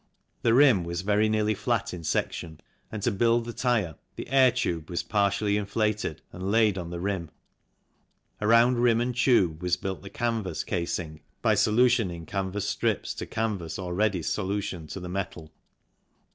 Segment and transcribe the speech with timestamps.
[0.41, 2.59] The rim was very nearly flat in section,
[2.91, 6.99] and to build the tyre the air tube was partially inflated and laid on the
[6.99, 7.29] rim;
[8.41, 13.77] around rim and tube was built the canvas casing by solutioning canvas strips to canvas
[13.77, 15.51] already solutioned to the metal.